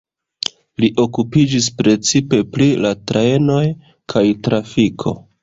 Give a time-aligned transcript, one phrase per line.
[0.83, 3.61] Li okupiĝis precipe pri la trajnoj
[4.15, 5.17] kaj trafiko.